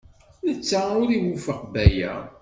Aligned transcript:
Netta 0.47 0.81
ur 1.01 1.09
iwufeq 1.17 1.61
Baya. 1.73 2.13